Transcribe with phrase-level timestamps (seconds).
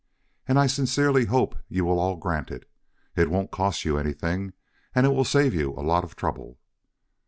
[0.47, 2.67] "And I sincerely hope you will all grant it.
[3.15, 4.53] It won't cost you anything,
[4.95, 6.57] and will save you a lot of trouble."